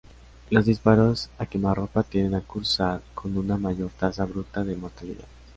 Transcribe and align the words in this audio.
Los 0.49 0.65
disparos 0.65 1.29
a 1.37 1.45
quemarropa 1.45 2.01
tienden 2.01 2.33
a 2.33 2.41
cursar 2.41 3.03
con 3.13 3.37
una 3.37 3.55
mayor 3.57 3.91
tasa 3.91 4.25
bruta 4.25 4.63
de 4.63 4.75
mortalidad. 4.75 5.27